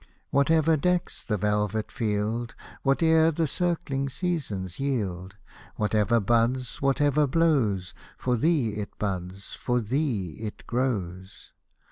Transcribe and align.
Whatever 0.31 0.77
decks 0.77 1.23
the 1.23 1.37
velvet 1.37 1.91
field, 1.91 2.55
Whatever 2.81 3.29
the 3.29 3.45
circling 3.45 4.09
seasons 4.09 4.79
yield, 4.79 5.35
Whatever 5.75 6.19
buds, 6.19 6.81
whatever 6.81 7.27
blows, 7.27 7.93
For 8.17 8.35
thee 8.35 8.69
it 8.77 8.97
buds, 8.97 9.53
for 9.53 9.79
thee 9.79 10.39
it 10.39 10.65
grows. 10.65 11.51